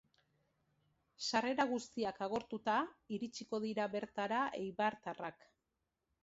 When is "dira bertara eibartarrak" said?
3.67-5.47